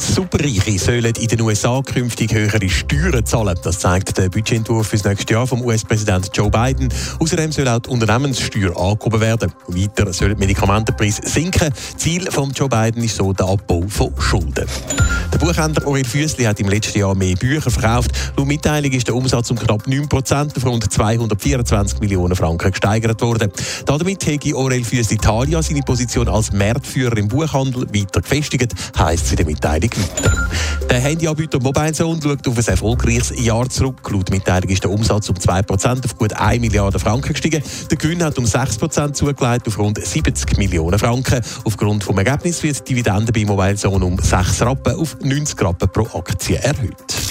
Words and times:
Superreiche 0.00 0.78
sollen 0.78 1.14
in 1.14 1.28
den 1.28 1.40
USA 1.42 1.82
künftig 1.82 2.32
höhere 2.32 2.68
Steuern 2.68 3.24
zahlen. 3.24 3.54
Das 3.62 3.80
zeigt 3.80 4.16
der 4.16 4.30
Budgetentwurf 4.30 4.88
für 4.88 4.96
das 4.96 5.04
nächste 5.04 5.34
Jahr 5.34 5.46
vom 5.46 5.62
US-Präsident 5.62 6.30
Joe 6.32 6.50
Biden. 6.50 6.88
Außerdem 7.18 7.52
soll 7.52 7.68
auch 7.68 7.80
die 7.80 7.90
Unternehmenssteuer 7.90 8.70
angehoben 8.76 9.20
werden. 9.20 9.52
Weiter 9.66 10.12
sollen 10.12 10.36
die 10.36 10.40
Medikamentenpreise 10.40 11.20
sinken. 11.24 11.70
Ziel 11.96 12.30
von 12.30 12.50
Joe 12.52 12.68
Biden 12.68 13.04
ist 13.04 13.16
so 13.16 13.32
der 13.34 13.46
Abbau 13.46 13.84
von 13.88 14.12
Schulden. 14.18 14.66
Der 15.32 15.38
Buchhändler 15.38 15.86
Aurel 15.86 16.04
Füssli 16.04 16.44
hat 16.44 16.58
im 16.60 16.68
letzten 16.68 16.98
Jahr 16.98 17.14
mehr 17.14 17.36
Bücher 17.36 17.70
verkauft. 17.70 18.10
Laut 18.36 18.46
Mitteilung 18.46 18.92
ist 18.92 19.06
der 19.06 19.14
Umsatz 19.14 19.50
um 19.50 19.58
knapp 19.58 19.86
9% 19.86 20.56
auf 20.56 20.64
rund 20.64 20.90
224 20.90 22.00
Millionen 22.00 22.34
Franken 22.34 22.70
gesteigert 22.70 23.20
worden. 23.20 23.52
Damit 23.84 24.26
hätte 24.26 24.56
Aurel 24.56 24.82
Füssli 24.82 25.16
Italia 25.16 25.62
seine 25.62 25.82
Position 25.82 26.28
als 26.28 26.52
Marktführer 26.52 27.18
im 27.18 27.28
Buchhandel 27.28 27.86
weiter 27.92 28.22
gefestigt, 28.22 28.74
heisst 28.98 29.26
es 29.26 29.30
in 29.32 29.36
der 29.36 29.46
Mitteilung 29.46 29.89
weiter. 29.96 30.48
Der 30.90 30.98
Handyanbieter 30.98 31.60
MobileZone 31.60 32.20
schaut 32.20 32.48
auf 32.48 32.58
ein 32.58 32.64
erfolgreiches 32.66 33.32
Jahr 33.44 33.68
zurück. 33.68 34.10
Laut 34.10 34.30
Mitteilung 34.30 34.70
ist 34.70 34.82
der 34.82 34.90
Umsatz 34.90 35.28
um 35.28 35.36
2% 35.36 36.04
auf 36.04 36.18
gut 36.18 36.32
1 36.32 36.60
Milliarde 36.60 36.98
Franken 36.98 37.32
gestiegen. 37.32 37.62
Der 37.90 37.96
Gewinn 37.96 38.22
hat 38.24 38.38
um 38.38 38.44
6% 38.44 39.12
zugelegt 39.12 39.68
auf 39.68 39.78
rund 39.78 40.04
70 40.04 40.56
Millionen 40.58 40.98
Franken. 40.98 41.40
Aufgrund 41.64 42.08
des 42.08 42.16
Ergebnisses 42.16 42.62
wird 42.64 42.88
die 42.88 42.94
Dividende 42.94 43.32
bei 43.32 43.44
MobileZone 43.44 44.04
um 44.04 44.18
6 44.18 44.62
Rappen 44.62 44.96
auf 44.96 45.16
90 45.22 45.62
Rappen 45.62 45.88
pro 45.88 46.18
Aktie 46.18 46.56
erhöht. 46.56 47.29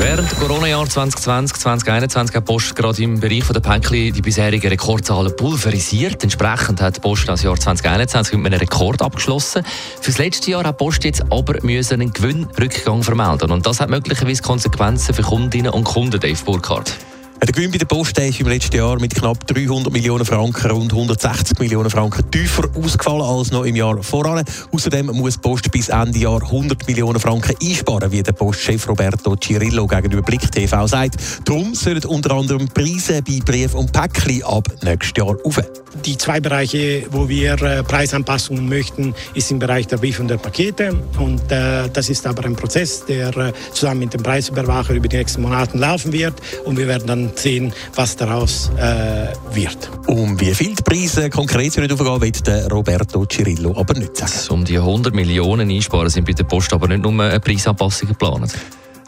Während 0.00 0.30
Corona-Jahr 0.38 0.88
2020, 0.88 1.58
2021 1.58 2.34
hat 2.34 2.44
Post 2.46 2.74
gerade 2.74 3.02
im 3.02 3.20
Bereich 3.20 3.46
der 3.46 3.60
Päckchen 3.60 4.14
die 4.14 4.22
bisherigen 4.22 4.68
Rekordzahlen 4.68 5.36
pulverisiert. 5.36 6.22
Entsprechend 6.22 6.80
hat 6.80 7.02
Post 7.02 7.28
das 7.28 7.42
Jahr 7.42 7.54
2021 7.56 8.38
mit 8.38 8.46
einem 8.46 8.60
Rekord 8.60 9.02
abgeschlossen. 9.02 9.62
Für 10.00 10.10
das 10.10 10.16
letzte 10.16 10.52
Jahr 10.52 10.64
hat 10.64 10.78
Post 10.78 11.04
jetzt 11.04 11.22
aber 11.30 11.62
einen 11.62 12.12
Gewinnrückgang 12.14 13.02
vermelden. 13.02 13.52
Und 13.52 13.66
das 13.66 13.80
hat 13.80 13.90
möglicherweise 13.90 14.40
Konsequenzen 14.40 15.14
für 15.14 15.22
Kundinnen 15.22 15.70
und 15.70 15.84
Kunden, 15.84 16.18
Dave 16.18 16.42
Burkhardt. 16.46 16.96
Der 17.42 17.52
Gewinn 17.54 17.70
bei 17.70 17.78
der 17.78 17.86
Post 17.86 18.18
ist 18.18 18.38
im 18.38 18.48
letzten 18.48 18.76
Jahr 18.76 19.00
mit 19.00 19.14
knapp 19.14 19.46
300 19.46 19.90
Millionen 19.90 20.26
Franken 20.26 20.70
rund 20.70 20.92
160 20.92 21.58
Millionen 21.58 21.88
Franken 21.88 22.30
tiefer 22.30 22.64
ausgefallen 22.76 23.22
als 23.22 23.50
noch 23.50 23.64
im 23.64 23.76
Jahr 23.76 24.02
voran. 24.02 24.44
Außerdem 24.72 25.06
muss 25.06 25.34
die 25.34 25.40
Post 25.40 25.70
bis 25.70 25.88
Ende 25.88 26.18
Jahr 26.18 26.42
100 26.42 26.86
Millionen 26.86 27.18
Franken 27.18 27.56
einsparen, 27.62 28.12
wie 28.12 28.22
der 28.22 28.32
Postchef 28.32 28.86
Roberto 28.86 29.34
Cirillo 29.36 29.86
gegenüber 29.86 30.22
Blick 30.22 30.52
TV 30.52 30.86
sagt. 30.86 31.16
Darum 31.44 31.74
sollen 31.74 32.04
unter 32.04 32.32
anderem 32.32 32.68
Preise 32.68 33.22
bei 33.22 33.40
Brief 33.42 33.74
und 33.74 33.90
Päckchen 33.90 34.42
ab 34.44 34.68
nächstes 34.82 35.12
Jahr 35.16 35.34
auf. 35.42 35.58
Die 36.04 36.16
zwei 36.16 36.40
Bereiche, 36.40 37.04
wo 37.10 37.28
wir 37.28 37.60
äh, 37.62 37.82
Preisanpassungen 37.82 38.68
möchten, 38.68 39.14
ist 39.34 39.50
im 39.50 39.58
Bereich 39.58 39.86
der 39.88 39.96
Brief 39.96 40.20
und 40.20 40.28
der 40.28 40.36
Pakete. 40.36 40.96
Und 41.18 41.50
äh, 41.50 41.88
das 41.92 42.08
ist 42.08 42.26
aber 42.26 42.44
ein 42.44 42.54
Prozess, 42.54 43.04
der 43.04 43.36
äh, 43.36 43.52
zusammen 43.72 44.00
mit 44.00 44.14
dem 44.14 44.22
Preisüberwacher 44.22 44.94
über 44.94 45.08
die 45.08 45.16
nächsten 45.16 45.42
Monate 45.42 45.76
laufen 45.76 46.12
wird. 46.12 46.34
Und 46.64 46.78
wir 46.78 46.86
werden 46.86 47.06
dann 47.06 47.30
sehen, 47.34 47.72
was 47.94 48.16
daraus 48.16 48.70
äh, 48.76 49.26
wird. 49.52 49.90
Um 50.06 50.40
wie 50.40 50.54
viel 50.54 50.74
die 50.74 50.82
Preise 50.82 51.28
konkret 51.28 51.70
aufgehen 51.78 52.20
wird 52.20 52.46
der 52.46 52.68
Roberto 52.68 53.26
Cirillo 53.26 53.76
aber 53.76 53.94
nicht 53.94 54.16
sagen. 54.16 54.32
Um 54.50 54.64
die 54.64 54.78
100 54.78 55.14
Millionen 55.14 55.70
einsparen 55.70 56.08
sind 56.08 56.26
bei 56.26 56.32
der 56.32 56.44
Post 56.44 56.72
aber 56.72 56.88
nicht 56.88 57.02
nur 57.02 57.12
eine 57.12 57.40
Preisanpassung 57.40 58.08
geplant. 58.08 58.52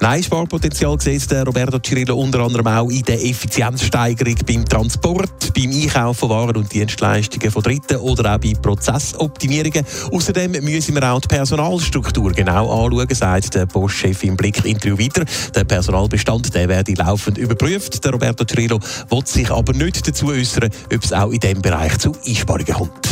Nein, 0.02 0.20
Sparpotenzial 0.20 1.00
sieht 1.00 1.32
Roberto 1.32 1.78
Cirillo 1.78 2.16
unter 2.16 2.40
anderem 2.40 2.66
auch 2.66 2.90
in 2.90 3.02
der 3.02 3.24
Effizienzsteigerung 3.24 4.34
beim 4.44 4.64
Transport, 4.64 5.54
beim 5.54 5.70
Einkauf 5.70 6.18
von 6.18 6.28
Waren 6.28 6.56
und 6.56 6.72
Dienstleistungen 6.72 7.52
von 7.52 7.62
Dritten 7.62 7.98
oder 7.98 8.34
auch 8.34 8.38
bei 8.38 8.52
Prozessoptimierungen. 8.60 9.86
Außerdem 10.10 10.50
müssen 10.64 10.96
wir 10.96 11.08
auch 11.08 11.20
die 11.20 11.28
Personalstruktur 11.28 12.32
genau 12.32 12.84
anschauen, 12.84 13.14
sagt 13.14 13.54
der 13.54 13.66
Postchef 13.66 14.24
im 14.24 14.36
Blick-Interview 14.36 14.98
weiter. 14.98 15.24
Der 15.54 15.62
Personalbestand 15.62 16.52
der 16.52 16.68
werde 16.68 16.94
laufend 16.94 17.38
überprüft. 17.38 18.04
Der 18.04 18.10
Roberto 18.10 18.44
Cirillo 18.44 18.80
will 19.08 19.22
sich 19.24 19.52
aber 19.52 19.72
nicht 19.72 20.08
dazu 20.08 20.30
äußern, 20.30 20.68
ob 20.92 21.04
es 21.04 21.12
auch 21.12 21.30
in 21.30 21.38
diesem 21.38 21.62
Bereich 21.62 21.96
zu 21.98 22.10
Einsparungen 22.26 22.74
kommt. 22.74 23.08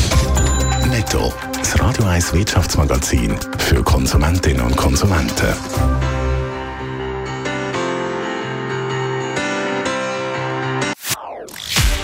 Netto, 0.88 1.32
das 1.56 1.78
Radio 1.78 2.04
1 2.06 2.32
Wirtschaftsmagazin 2.32 3.36
für 3.58 3.80
Konsumentinnen 3.84 4.62
und 4.62 4.76
Konsumenten. 4.76 5.54